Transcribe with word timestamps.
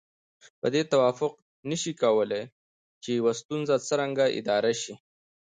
په 0.59 0.67
دې 0.73 0.81
توافق 0.93 1.33
نشي 1.69 1.93
کولای 2.01 2.43
چې 3.01 3.09
يوه 3.19 3.33
ستونزه 3.41 3.75
څرنګه 3.87 4.25
اداره 4.39 4.73
شي. 4.81 4.93